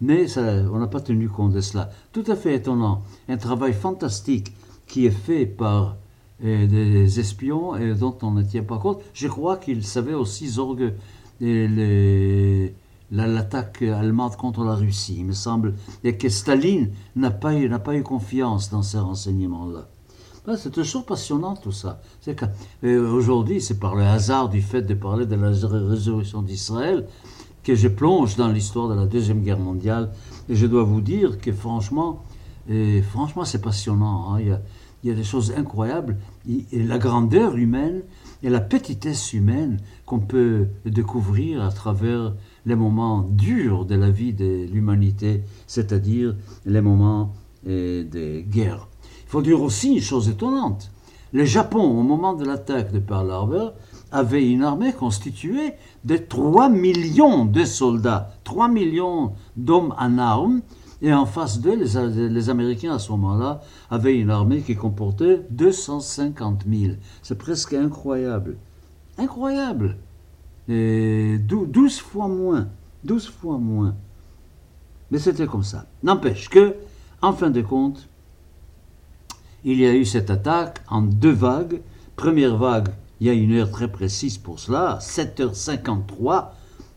Mais 0.00 0.26
on 0.38 0.78
n'a 0.78 0.86
pas 0.86 1.00
tenu 1.00 1.28
compte 1.28 1.52
de 1.52 1.62
cela. 1.62 1.90
Tout 2.12 2.24
à 2.28 2.36
fait 2.36 2.54
étonnant. 2.54 3.02
Un 3.28 3.38
travail 3.38 3.72
fantastique 3.72 4.52
qui 4.88 5.06
est 5.06 5.10
fait 5.10 5.46
par 5.46 5.96
euh, 6.44 6.66
des 6.66 7.20
espions 7.20 7.76
et 7.76 7.94
dont 7.94 8.16
on 8.22 8.30
ne 8.30 8.42
tient 8.42 8.62
pas 8.62 8.78
compte. 8.78 9.00
Je 9.12 9.28
crois 9.28 9.56
qu'il 9.56 9.84
savait 9.84 10.14
aussi 10.14 10.48
Zorg 10.48 10.94
l'attaque 13.10 13.82
allemande 13.82 14.36
contre 14.36 14.64
la 14.64 14.74
Russie. 14.74 15.16
Il 15.18 15.26
me 15.26 15.32
semble 15.32 15.74
et 16.04 16.16
que 16.16 16.28
Staline 16.28 16.90
n'a 17.16 17.30
pas, 17.30 17.52
pas 17.78 17.94
eu 17.94 18.02
confiance 18.02 18.70
dans 18.70 18.82
ces 18.82 18.98
renseignements-là. 18.98 19.88
Ah, 20.50 20.56
c'est 20.56 20.70
toujours 20.70 21.04
passionnant 21.04 21.56
tout 21.56 21.72
ça. 21.72 22.00
Euh, 22.82 23.12
aujourd'hui, 23.12 23.60
c'est 23.60 23.78
par 23.78 23.94
le 23.94 24.04
hasard 24.04 24.48
du 24.48 24.62
fait 24.62 24.80
de 24.80 24.94
parler 24.94 25.26
de 25.26 25.34
la 25.34 25.48
résurrection 25.48 26.40
d'Israël 26.40 27.06
que 27.62 27.74
je 27.74 27.88
plonge 27.88 28.36
dans 28.36 28.48
l'histoire 28.48 28.88
de 28.88 28.94
la 28.94 29.04
deuxième 29.04 29.42
guerre 29.42 29.58
mondiale. 29.58 30.10
Et 30.48 30.54
je 30.54 30.66
dois 30.66 30.84
vous 30.84 31.02
dire 31.02 31.38
que 31.38 31.52
franchement, 31.52 32.24
et 32.68 33.02
franchement, 33.02 33.44
c'est 33.44 33.60
passionnant. 33.62 34.34
Hein. 34.34 34.40
Il, 34.40 35.08
y 35.08 35.10
a, 35.10 35.14
des 35.14 35.24
choses 35.24 35.54
incroyables. 35.56 36.18
Et 36.48 36.82
la 36.82 36.98
grandeur 36.98 37.56
humaine 37.56 38.02
et 38.42 38.50
la 38.50 38.60
petitesse 38.60 39.32
humaine 39.32 39.78
qu'on 40.04 40.20
peut 40.20 40.68
découvrir 40.84 41.62
à 41.62 41.70
travers 41.70 42.34
les 42.66 42.74
moments 42.74 43.22
durs 43.22 43.84
de 43.84 43.94
la 43.94 44.10
vie 44.10 44.32
de 44.32 44.66
l'humanité, 44.70 45.42
c'est-à-dire 45.66 46.36
les 46.66 46.80
moments 46.80 47.32
euh, 47.66 48.04
des 48.04 48.44
guerres. 48.48 48.88
Il 49.26 49.30
faut 49.30 49.42
dire 49.42 49.62
aussi 49.62 49.94
une 49.94 50.00
chose 50.00 50.28
étonnante. 50.28 50.90
Le 51.32 51.44
Japon, 51.44 51.82
au 51.82 52.02
moment 52.02 52.34
de 52.34 52.44
l'attaque 52.44 52.92
de 52.92 52.98
Pearl 52.98 53.30
Harbor, 53.30 53.72
avait 54.10 54.48
une 54.48 54.62
armée 54.62 54.92
constituée 54.92 55.74
de 56.04 56.16
3 56.16 56.70
millions 56.70 57.44
de 57.44 57.64
soldats, 57.64 58.32
3 58.44 58.68
millions 58.68 59.32
d'hommes 59.56 59.94
en 59.98 60.18
armes, 60.18 60.62
et 61.00 61.12
en 61.12 61.26
face 61.26 61.60
d'eux, 61.60 61.76
les, 61.76 62.50
Américains 62.50 62.94
à 62.94 62.98
ce 62.98 63.12
moment-là 63.12 63.60
avaient 63.90 64.18
une 64.18 64.30
armée 64.30 64.62
qui 64.62 64.74
comportait 64.74 65.46
250 65.50 66.64
000. 66.68 66.94
C'est 67.22 67.38
presque 67.38 67.72
incroyable. 67.72 68.56
Incroyable. 69.16 69.96
Et 70.68 71.38
12 71.38 72.00
fois 72.00 72.26
moins. 72.26 72.68
12 73.04 73.28
fois 73.28 73.58
moins. 73.58 73.94
Mais 75.10 75.18
c'était 75.18 75.46
comme 75.46 75.62
ça. 75.62 75.86
N'empêche 76.02 76.48
que, 76.48 76.74
en 77.22 77.32
fin 77.32 77.50
de 77.50 77.62
compte, 77.62 78.08
il 79.64 79.78
y 79.78 79.86
a 79.86 79.94
eu 79.94 80.04
cette 80.04 80.30
attaque 80.30 80.82
en 80.88 81.02
deux 81.02 81.32
vagues. 81.32 81.80
Première 82.16 82.56
vague, 82.56 82.88
il 83.20 83.28
y 83.28 83.30
a 83.30 83.34
une 83.34 83.52
heure 83.52 83.70
très 83.70 83.90
précise 83.90 84.36
pour 84.36 84.58
cela, 84.58 84.98
7h53, 85.00 86.48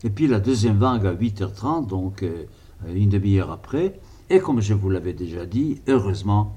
et 0.04 0.10
puis 0.10 0.26
la 0.26 0.40
deuxième 0.40 0.78
vague 0.78 1.06
à 1.06 1.14
8h30, 1.14 1.86
donc 1.86 2.22
euh, 2.22 2.44
une 2.88 3.08
demi-heure 3.08 3.50
après. 3.50 4.00
Et 4.30 4.40
comme 4.40 4.60
je 4.60 4.74
vous 4.74 4.90
l'avais 4.90 5.12
déjà 5.12 5.46
dit, 5.46 5.80
heureusement, 5.88 6.56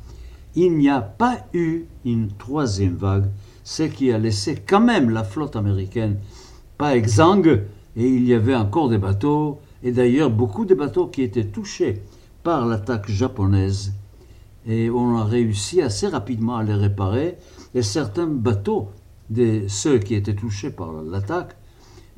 il 0.56 0.78
n'y 0.78 0.90
a 0.90 1.02
pas 1.02 1.46
eu 1.54 1.86
une 2.06 2.30
troisième 2.30 2.96
vague, 2.96 3.30
ce 3.64 3.84
qui 3.84 4.12
a 4.12 4.18
laissé 4.18 4.56
quand 4.56 4.82
même 4.82 5.10
la 5.10 5.24
flotte 5.24 5.56
américaine 5.56 6.18
pas 6.78 6.96
exsangue, 6.96 7.64
et 7.96 8.08
il 8.08 8.26
y 8.26 8.34
avait 8.34 8.56
encore 8.56 8.90
des 8.90 8.98
bateaux, 8.98 9.60
et 9.84 9.92
d'ailleurs 9.92 10.30
beaucoup 10.30 10.66
de 10.66 10.76
bateaux 10.76 11.08
qui 11.08 11.22
étaient 11.22 11.46
touchés 11.46 12.02
par 12.44 12.66
l'attaque 12.66 13.10
japonaise 13.10 13.94
et 14.68 14.90
on 14.90 15.18
a 15.18 15.24
réussi 15.24 15.82
assez 15.82 16.08
rapidement 16.08 16.58
à 16.58 16.64
les 16.64 16.74
réparer. 16.74 17.38
Et 17.74 17.82
certains 17.82 18.28
bateaux, 18.28 18.90
de 19.30 19.64
ceux 19.68 20.00
qui 20.00 20.16
étaient 20.16 20.36
touchés 20.36 20.70
par 20.70 20.92
l'attaque, 21.04 21.56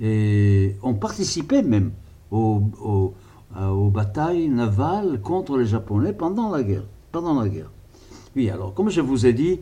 ont 0.02 0.94
participé 0.94 1.62
même 1.62 1.92
aux, 3.56 3.90
batailles 3.90 4.50
navales 4.50 5.22
contre 5.22 5.58
les 5.58 5.66
Japonais 5.66 6.14
pendant 6.14 6.50
la 6.50 6.64
guerre. 6.64 6.86
Pendant 7.12 7.40
la 7.40 7.50
guerre. 7.50 7.72
Oui, 8.36 8.50
alors 8.50 8.74
comme 8.74 8.90
je 8.90 9.02
vous 9.02 9.26
ai 9.26 9.34
dit, 9.34 9.60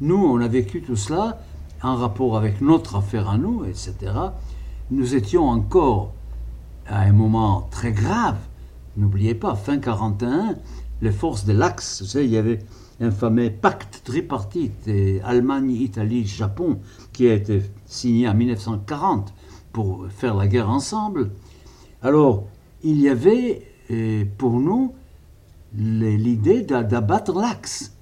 nous, 0.00 0.16
on 0.16 0.40
a 0.40 0.48
vécu 0.48 0.82
tout 0.82 0.96
cela 0.96 1.40
en 1.82 1.96
rapport 1.96 2.36
avec 2.36 2.60
notre 2.60 2.96
affaire 2.96 3.28
à 3.28 3.38
nous, 3.38 3.64
etc. 3.64 3.94
Nous 4.90 5.14
étions 5.14 5.48
encore 5.48 6.12
à 6.86 7.00
un 7.00 7.12
moment 7.12 7.68
très 7.70 7.92
grave. 7.92 8.36
N'oubliez 8.96 9.34
pas, 9.34 9.54
fin 9.54 9.78
41, 9.78 10.56
les 11.02 11.12
forces 11.12 11.44
de 11.44 11.52
l'Axe. 11.52 12.02
Vous 12.02 12.08
savez, 12.08 12.24
il 12.24 12.32
y 12.32 12.36
avait 12.36 12.60
un 13.00 13.10
fameux 13.10 13.50
pacte 13.50 14.02
tripartite 14.04 14.90
Allemagne, 15.24 15.70
Italie, 15.70 16.26
Japon 16.26 16.80
qui 17.12 17.28
a 17.28 17.34
été 17.34 17.62
signé 17.86 18.28
en 18.28 18.34
1940 18.34 19.32
pour 19.72 20.06
faire 20.08 20.34
la 20.34 20.48
guerre 20.48 20.70
ensemble. 20.70 21.30
Alors, 22.02 22.44
il 22.82 23.00
y 23.00 23.08
avait 23.08 23.62
euh, 23.90 24.24
pour 24.36 24.60
nous 24.60 24.94
l'idée 25.74 26.62
d'abattre 26.62 27.32
l'Axe. 27.38 27.94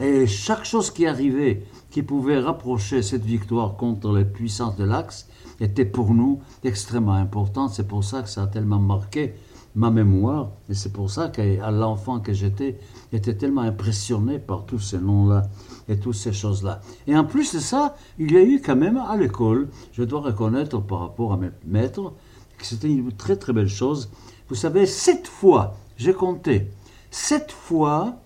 Et 0.00 0.26
chaque 0.26 0.64
chose 0.64 0.90
qui 0.90 1.06
arrivait 1.06 1.64
qui 1.90 2.02
pouvait 2.02 2.38
rapprocher 2.38 3.02
cette 3.02 3.24
victoire 3.24 3.76
contre 3.76 4.12
les 4.12 4.24
puissances 4.24 4.76
de 4.76 4.84
l'Axe 4.84 5.28
était 5.60 5.84
pour 5.84 6.14
nous 6.14 6.40
extrêmement 6.64 7.14
importante. 7.14 7.70
C'est 7.74 7.88
pour 7.88 8.04
ça 8.04 8.22
que 8.22 8.28
ça 8.28 8.44
a 8.44 8.46
tellement 8.46 8.78
marqué 8.78 9.34
ma 9.74 9.90
mémoire. 9.90 10.50
Et 10.68 10.74
c'est 10.74 10.92
pour 10.92 11.10
ça 11.10 11.28
qu'à 11.28 11.70
l'enfant 11.70 12.20
que 12.20 12.32
j'étais, 12.32 12.78
j'étais 13.12 13.34
tellement 13.34 13.62
impressionné 13.62 14.38
par 14.38 14.64
tous 14.64 14.78
ces 14.78 14.98
noms-là 14.98 15.42
et 15.88 15.98
toutes 15.98 16.14
ces 16.14 16.32
choses-là. 16.32 16.80
Et 17.06 17.16
en 17.16 17.24
plus 17.24 17.54
de 17.54 17.60
ça, 17.60 17.96
il 18.18 18.32
y 18.32 18.36
a 18.36 18.42
eu 18.42 18.60
quand 18.60 18.76
même 18.76 18.96
à 18.96 19.16
l'école, 19.16 19.68
je 19.92 20.02
dois 20.02 20.20
reconnaître 20.20 20.80
par 20.80 21.00
rapport 21.00 21.32
à 21.32 21.36
mes 21.36 21.50
maîtres, 21.66 22.12
c'était 22.66 22.88
une 22.88 23.12
très 23.12 23.36
très 23.36 23.52
belle 23.52 23.68
chose. 23.68 24.10
Vous 24.48 24.54
savez, 24.54 24.86
sept 24.86 25.26
fois, 25.26 25.76
j'ai 25.96 26.12
compté, 26.12 26.68
sept 27.10 27.52
fois, 27.52 28.16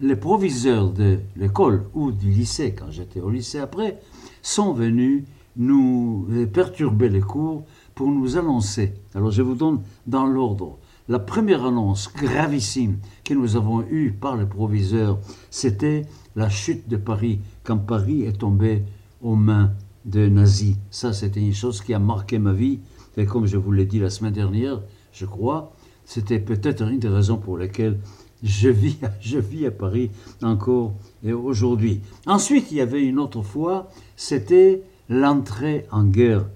les 0.00 0.16
proviseurs 0.16 0.90
de 0.90 1.20
l'école 1.36 1.86
ou 1.94 2.12
du 2.12 2.30
lycée, 2.30 2.74
quand 2.78 2.90
j'étais 2.90 3.20
au 3.20 3.30
lycée 3.30 3.58
après, 3.58 3.98
sont 4.42 4.72
venus 4.72 5.24
nous 5.56 6.28
perturber 6.52 7.08
les 7.08 7.20
cours 7.20 7.64
pour 7.94 8.08
nous 8.08 8.36
annoncer. 8.36 8.92
Alors 9.14 9.30
je 9.30 9.42
vous 9.42 9.54
donne 9.54 9.80
dans 10.06 10.26
l'ordre. 10.26 10.78
La 11.08 11.18
première 11.18 11.64
annonce 11.64 12.12
gravissime 12.12 12.98
que 13.24 13.32
nous 13.32 13.56
avons 13.56 13.82
eue 13.82 14.12
par 14.12 14.36
le 14.36 14.46
proviseur, 14.46 15.18
c'était 15.50 16.04
la 16.34 16.50
chute 16.50 16.88
de 16.88 16.96
Paris, 16.96 17.40
quand 17.62 17.78
Paris 17.78 18.22
est 18.22 18.38
tombé 18.38 18.82
aux 19.22 19.36
mains 19.36 19.72
des 20.04 20.28
nazis. 20.28 20.76
Ça, 20.90 21.12
c'était 21.12 21.40
une 21.40 21.54
chose 21.54 21.80
qui 21.80 21.94
a 21.94 21.98
marqué 21.98 22.38
ma 22.38 22.52
vie. 22.52 22.80
Et 23.16 23.26
comme 23.26 23.46
je 23.46 23.56
vous 23.56 23.72
l'ai 23.72 23.86
dit 23.86 23.98
la 23.98 24.10
semaine 24.10 24.32
dernière, 24.32 24.80
je 25.12 25.24
crois, 25.24 25.72
c'était 26.04 26.38
peut-être 26.38 26.82
une 26.82 26.98
des 26.98 27.08
raisons 27.08 27.38
pour 27.38 27.58
lesquelles 27.58 27.98
je 28.42 28.68
vis, 28.68 28.98
je 29.20 29.38
vis 29.38 29.66
à 29.66 29.70
Paris 29.70 30.10
encore 30.42 30.92
et 31.24 31.32
aujourd'hui. 31.32 32.00
Ensuite, 32.26 32.70
il 32.70 32.78
y 32.78 32.80
avait 32.80 33.04
une 33.04 33.18
autre 33.18 33.42
fois, 33.42 33.90
c'était 34.16 34.82
l'entrée 35.08 35.86
en 35.90 36.04
guerre 36.04 36.46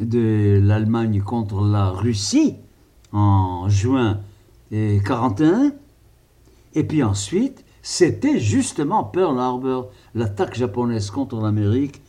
de 0.00 0.60
l'Allemagne 0.62 1.22
contre 1.22 1.62
la 1.62 1.90
Russie 1.90 2.56
en 3.12 3.68
juin 3.68 4.20
1941. 4.70 5.72
Et 6.74 6.84
puis 6.84 7.02
ensuite, 7.02 7.64
c'était 7.80 8.38
justement 8.38 9.04
Pearl 9.04 9.38
Harbor, 9.38 9.90
l'attaque 10.14 10.56
japonaise 10.56 11.10
contre 11.10 11.40
l'Amérique, 11.40 12.02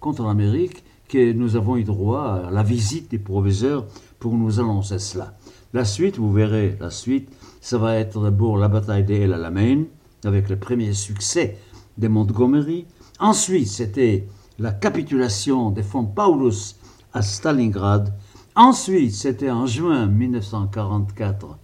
contre 0.00 0.24
l'Amérique, 0.24 0.84
que 1.08 1.32
nous 1.32 1.56
avons 1.56 1.76
eu 1.76 1.84
droit 1.84 2.42
à 2.46 2.50
la 2.50 2.62
visite 2.62 3.10
des 3.10 3.18
proviseurs 3.18 3.86
pour 4.18 4.34
nous 4.34 4.60
annoncer 4.60 4.98
cela. 4.98 5.34
La 5.72 5.84
suite, 5.84 6.18
vous 6.18 6.32
verrez, 6.32 6.76
la 6.80 6.90
suite, 6.90 7.30
ça 7.60 7.78
va 7.78 7.96
être 7.96 8.22
d'abord 8.22 8.56
la 8.56 8.68
bataille 8.68 9.04
d'El 9.04 9.32
Alamein, 9.32 9.84
avec 10.24 10.48
le 10.48 10.56
premier 10.56 10.92
succès 10.92 11.58
de 11.96 12.08
Montgomery. 12.08 12.86
Ensuite, 13.18 13.68
c'était 13.68 14.26
la 14.58 14.72
capitulation 14.72 15.70
des 15.70 15.82
fonds 15.82 16.04
Paulus 16.04 16.76
à 17.12 17.22
Stalingrad. 17.22 18.14
Ensuite, 18.54 19.12
c'était 19.12 19.50
en 19.50 19.66
juin 19.66 20.06
1944 20.06 21.58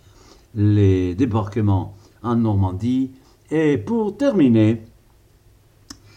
les 0.54 1.14
débarquements 1.14 1.94
en 2.22 2.36
Normandie. 2.36 3.10
Et 3.50 3.78
pour 3.78 4.16
terminer, 4.16 4.82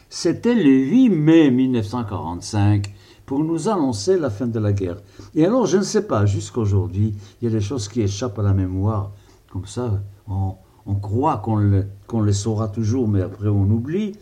c'était 0.10 0.55
le 0.55 0.69
8 0.69 1.10
mai 1.10 1.51
1945 1.51 2.93
pour 3.27 3.43
nous 3.43 3.67
annoncer 3.67 4.17
la 4.17 4.29
fin 4.29 4.48
de 4.48 4.57
la 4.57 4.72
guerre. 4.72 4.98
Et 5.36 5.46
alors, 5.46 5.67
je 5.67 5.77
ne 5.77 5.84
sais 5.84 6.07
pas, 6.07 6.25
jusqu'à 6.25 6.62
aujourd'hui, 6.62 7.13
il 7.41 7.46
y 7.46 7.48
a 7.48 7.51
des 7.51 7.62
choses 7.62 7.89
qui 7.89 8.01
échappent 8.01 8.39
à 8.39 8.41
la 8.41 8.53
mémoire. 8.53 9.12
Comme 9.51 9.65
ça, 9.65 10.01
on, 10.27 10.55
croit 10.96 11.43
qu'on 11.43 12.22
les 12.22 12.34
saura 12.34 12.69
toujours, 12.69 13.07
mais 13.10 13.22
après 13.22 13.50
on 13.50 13.69
oublie. 13.69 14.13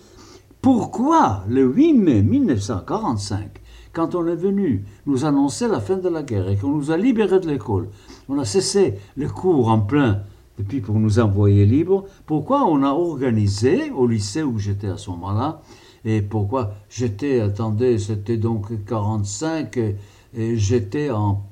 Pourquoi 0.59 1.43
le 1.47 1.63
8 1.63 1.93
mai 1.93 2.21
1945 2.23 3.61
quand 3.93 4.13
on 4.13 4.27
est 4.27 4.35
venu 4.35 4.83
nous 5.05 5.23
annoncer 5.23 5.69
la 5.69 5.79
fin 5.79 5.95
de 5.95 6.09
la 6.09 6.21
guerre 6.21 6.49
et 6.49 6.57
qu'on 6.57 6.71
nous 6.71 6.91
a 6.91 6.97
libérés 6.97 7.39
de 7.39 7.47
l'école, 7.47 7.87
on 8.27 8.37
a 8.39 8.43
cessé 8.43 8.99
le 9.15 9.29
cours 9.29 9.69
en 9.69 9.79
plein 9.79 10.23
depuis 10.57 10.81
pour 10.81 10.99
nous 10.99 11.19
envoyer 11.19 11.65
libres, 11.65 12.05
pourquoi 12.25 12.65
on 12.65 12.83
a 12.83 12.89
organisé 12.89 13.91
au 13.91 14.05
lycée 14.05 14.43
où 14.43 14.59
j'étais 14.59 14.87
à 14.87 14.97
ce 14.97 15.11
moment-là, 15.11 15.61
et 16.05 16.21
pourquoi 16.21 16.75
j'étais, 16.89 17.41
attendez, 17.41 17.97
c'était 17.97 18.37
donc 18.37 18.85
45, 18.85 19.77
et 19.77 20.57
j'étais 20.57 21.09
en, 21.09 21.43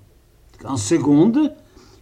en 0.64 0.78
seconde, 0.78 1.54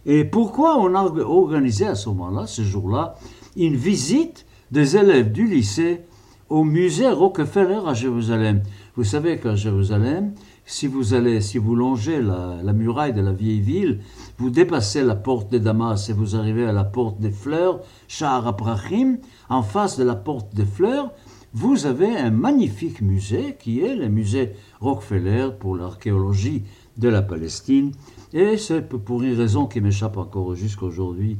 et 0.04 0.24
pourquoi 0.24 0.78
on 0.78 0.94
a 0.94 1.02
organisé 1.02 1.86
à 1.86 1.94
ce 1.94 2.08
moment-là, 2.10 2.46
ce 2.46 2.62
jour-là, 2.62 3.16
une 3.56 3.76
visite 3.76 4.46
des 4.70 4.96
élèves 4.96 5.32
du 5.32 5.46
lycée 5.46 6.02
au 6.48 6.64
musée 6.64 7.08
Rockefeller 7.08 7.80
à 7.86 7.94
Jérusalem. 7.94 8.62
Vous 8.96 9.04
savez 9.04 9.38
qu'à 9.38 9.54
Jérusalem, 9.54 10.34
si 10.66 10.86
vous 10.86 11.14
allez, 11.14 11.40
si 11.40 11.58
vous 11.58 11.74
longez 11.74 12.20
la, 12.20 12.72
muraille 12.72 13.12
de 13.12 13.20
la 13.20 13.32
vieille 13.32 13.60
ville, 13.60 14.00
vous 14.38 14.50
dépassez 14.50 15.02
la 15.02 15.14
porte 15.14 15.50
de 15.50 15.58
Damas 15.58 16.08
et 16.08 16.12
vous 16.12 16.36
arrivez 16.36 16.66
à 16.66 16.72
la 16.72 16.84
porte 16.84 17.18
des 17.20 17.30
fleurs, 17.30 17.80
Shahar 18.08 18.46
Abrahim, 18.46 19.18
en 19.48 19.62
face 19.62 19.98
de 19.98 20.04
la 20.04 20.14
porte 20.14 20.54
des 20.54 20.64
fleurs, 20.64 21.12
vous 21.54 21.84
avez 21.84 22.16
un 22.16 22.30
magnifique 22.30 23.02
musée 23.02 23.56
qui 23.58 23.80
est 23.80 23.94
le 23.94 24.08
musée 24.08 24.52
Rockefeller 24.80 25.50
pour 25.58 25.76
l'archéologie 25.76 26.62
de 26.96 27.08
la 27.08 27.20
Palestine. 27.20 27.92
Et 28.32 28.56
c'est 28.56 28.88
pour 28.88 29.22
une 29.22 29.36
raison 29.36 29.66
qui 29.66 29.82
m'échappe 29.82 30.16
encore 30.16 30.54
jusqu'à 30.54 30.86
aujourd'hui. 30.86 31.36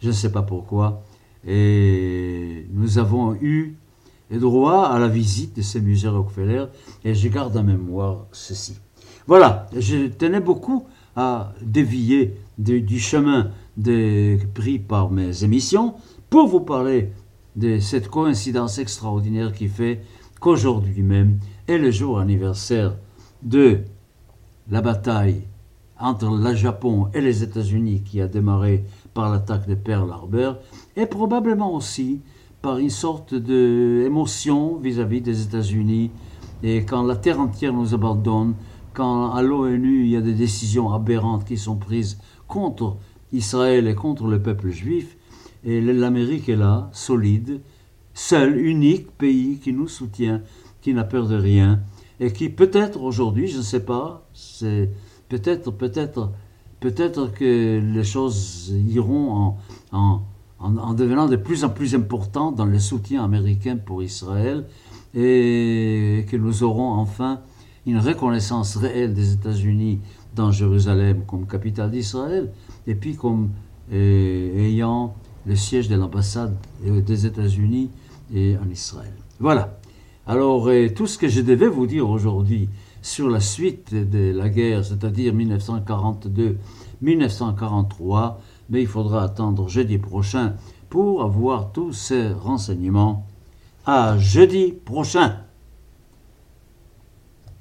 Je 0.00 0.08
ne 0.08 0.12
sais 0.12 0.30
pas 0.30 0.42
pourquoi. 0.42 1.02
Et 1.44 2.66
nous 2.72 2.98
avons 2.98 3.34
eu 3.34 3.74
droit 4.30 4.86
à 4.86 4.98
la 5.00 5.08
visite 5.08 5.56
de 5.56 5.62
ces 5.62 5.80
musées 5.80 6.08
Rockefeller 6.08 6.66
et 7.04 7.14
je 7.14 7.28
garde 7.28 7.56
en 7.56 7.64
mémoire 7.64 8.26
ceci. 8.30 8.76
Voilà, 9.26 9.66
je 9.76 10.06
tenais 10.06 10.40
beaucoup 10.40 10.86
à 11.16 11.52
dévier 11.60 12.36
du 12.58 12.98
chemin 13.00 13.50
pris 14.54 14.78
par 14.78 15.10
mes 15.10 15.42
émissions 15.42 15.94
pour 16.30 16.46
vous 16.46 16.60
parler 16.60 17.10
de 17.58 17.80
cette 17.80 18.08
coïncidence 18.08 18.78
extraordinaire 18.78 19.52
qui 19.52 19.66
fait 19.66 20.02
qu'aujourd'hui 20.40 21.02
même 21.02 21.40
est 21.66 21.78
le 21.78 21.90
jour 21.90 22.20
anniversaire 22.20 22.96
de 23.42 23.80
la 24.70 24.80
bataille 24.80 25.42
entre 25.98 26.30
le 26.30 26.54
Japon 26.54 27.08
et 27.14 27.20
les 27.20 27.42
États-Unis 27.42 28.02
qui 28.04 28.20
a 28.20 28.28
démarré 28.28 28.84
par 29.12 29.32
l'attaque 29.32 29.66
de 29.66 29.74
Pearl 29.74 30.08
Harbor 30.08 30.58
et 30.96 31.06
probablement 31.06 31.74
aussi 31.74 32.20
par 32.62 32.78
une 32.78 32.90
sorte 32.90 33.34
d'émotion 33.34 34.76
vis-à-vis 34.76 35.20
des 35.20 35.42
États-Unis. 35.42 36.12
Et 36.62 36.84
quand 36.84 37.02
la 37.02 37.16
terre 37.16 37.40
entière 37.40 37.72
nous 37.72 37.92
abandonne, 37.92 38.54
quand 38.94 39.32
à 39.32 39.42
l'ONU 39.42 40.04
il 40.04 40.10
y 40.10 40.16
a 40.16 40.20
des 40.20 40.32
décisions 40.32 40.92
aberrantes 40.92 41.44
qui 41.44 41.56
sont 41.56 41.76
prises 41.76 42.18
contre 42.46 42.96
Israël 43.32 43.88
et 43.88 43.96
contre 43.96 44.28
le 44.28 44.40
peuple 44.40 44.70
juif, 44.70 45.17
et 45.64 45.80
l'Amérique 45.80 46.48
est 46.48 46.56
là, 46.56 46.90
solide, 46.92 47.60
seul, 48.14 48.58
unique 48.58 49.10
pays 49.12 49.58
qui 49.58 49.72
nous 49.72 49.88
soutient, 49.88 50.42
qui 50.80 50.94
n'a 50.94 51.04
peur 51.04 51.28
de 51.28 51.36
rien, 51.36 51.80
et 52.20 52.32
qui 52.32 52.48
peut-être 52.48 53.00
aujourd'hui, 53.02 53.48
je 53.48 53.58
ne 53.58 53.62
sais 53.62 53.84
pas, 53.84 54.28
c'est 54.34 54.90
peut-être, 55.28 55.70
peut-être, 55.70 56.32
peut-être 56.80 57.32
que 57.32 57.80
les 57.80 58.04
choses 58.04 58.72
iront 58.88 59.32
en, 59.32 59.58
en 59.92 60.22
en, 60.60 60.94
devenant 60.94 61.28
de 61.28 61.36
plus 61.36 61.64
en 61.64 61.70
plus 61.70 61.94
important 61.94 62.52
dans 62.52 62.66
le 62.66 62.78
soutien 62.78 63.24
américain 63.24 63.76
pour 63.76 64.02
Israël 64.02 64.64
et 65.14 66.26
que 66.28 66.36
nous 66.36 66.62
aurons 66.62 66.92
enfin 66.92 67.40
une 67.86 67.98
reconnaissance 67.98 68.76
réelle 68.76 69.14
des 69.14 69.32
États-Unis 69.32 70.00
dans 70.34 70.50
Jérusalem 70.50 71.22
comme 71.26 71.46
capitale 71.46 71.90
d'Israël 71.90 72.50
et 72.86 72.94
puis 72.94 73.14
comme 73.14 73.50
euh, 73.92 74.66
ayant 74.66 75.14
le 75.46 75.56
siège 75.56 75.88
de 75.88 75.96
l'ambassade 75.96 76.56
des 76.84 77.26
États-Unis 77.26 77.90
en 78.34 78.70
Israël. 78.70 79.12
Voilà. 79.40 79.78
Alors, 80.26 80.68
euh, 80.68 80.88
tout 80.94 81.06
ce 81.06 81.16
que 81.16 81.26
je 81.26 81.40
devais 81.40 81.68
vous 81.68 81.86
dire 81.86 82.10
aujourd'hui 82.10 82.68
sur 83.00 83.30
la 83.30 83.40
suite 83.40 83.94
de 83.94 84.30
la 84.30 84.50
guerre, 84.50 84.84
c'est-à-dire 84.84 85.32
1942-1943, 87.02 88.36
mais 88.68 88.82
il 88.82 88.86
faudra 88.86 89.22
attendre 89.24 89.68
jeudi 89.68 89.96
prochain 89.96 90.52
pour 90.90 91.22
avoir 91.22 91.72
tous 91.72 91.94
ces 91.94 92.28
renseignements. 92.28 93.26
À 93.86 94.18
jeudi 94.18 94.72
prochain. 94.72 95.38